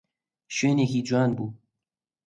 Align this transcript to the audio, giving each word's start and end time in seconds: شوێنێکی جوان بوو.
شوێنێکی 0.55 1.01
جوان 1.07 1.31
بوو. 1.37 1.49